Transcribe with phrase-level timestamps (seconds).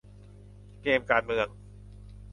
[0.81, 1.47] เกมการเมือง